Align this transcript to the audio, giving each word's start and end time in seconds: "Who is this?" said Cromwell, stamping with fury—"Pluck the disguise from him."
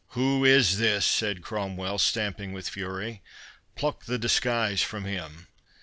"Who 0.17 0.43
is 0.43 0.79
this?" 0.79 1.05
said 1.05 1.43
Cromwell, 1.43 1.99
stamping 1.99 2.53
with 2.53 2.67
fury—"Pluck 2.69 4.05
the 4.05 4.17
disguise 4.17 4.81
from 4.81 5.05
him." 5.05 5.45